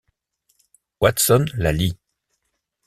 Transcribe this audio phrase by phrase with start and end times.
[0.99, 1.95] Watson la lit.